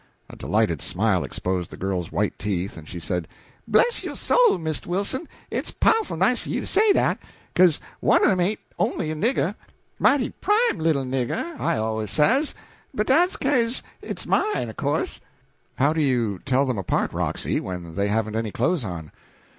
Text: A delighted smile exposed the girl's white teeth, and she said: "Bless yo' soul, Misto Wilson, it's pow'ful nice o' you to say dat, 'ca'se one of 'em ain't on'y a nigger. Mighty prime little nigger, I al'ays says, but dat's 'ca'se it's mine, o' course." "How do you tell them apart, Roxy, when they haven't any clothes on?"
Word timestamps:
A 0.31 0.35
delighted 0.35 0.81
smile 0.81 1.23
exposed 1.23 1.69
the 1.69 1.77
girl's 1.77 2.11
white 2.11 2.39
teeth, 2.39 2.75
and 2.75 2.89
she 2.89 2.99
said: 2.99 3.27
"Bless 3.67 4.03
yo' 4.03 4.15
soul, 4.15 4.57
Misto 4.57 4.89
Wilson, 4.89 5.27
it's 5.51 5.69
pow'ful 5.69 6.17
nice 6.17 6.47
o' 6.47 6.49
you 6.49 6.59
to 6.59 6.65
say 6.65 6.91
dat, 6.91 7.19
'ca'se 7.53 7.79
one 7.99 8.23
of 8.25 8.31
'em 8.31 8.39
ain't 8.39 8.59
on'y 8.79 9.11
a 9.11 9.15
nigger. 9.15 9.53
Mighty 9.99 10.31
prime 10.31 10.79
little 10.79 11.03
nigger, 11.05 11.55
I 11.59 11.75
al'ays 11.77 12.09
says, 12.09 12.55
but 12.95 13.05
dat's 13.05 13.37
'ca'se 13.37 13.83
it's 14.01 14.25
mine, 14.25 14.71
o' 14.71 14.73
course." 14.73 15.21
"How 15.75 15.93
do 15.93 16.01
you 16.01 16.39
tell 16.45 16.65
them 16.65 16.79
apart, 16.79 17.13
Roxy, 17.13 17.59
when 17.59 17.93
they 17.93 18.07
haven't 18.07 18.35
any 18.35 18.49
clothes 18.49 18.83
on?" 18.83 19.11